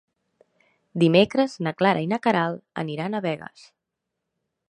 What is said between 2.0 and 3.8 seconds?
i na Queralt aniran a Begues.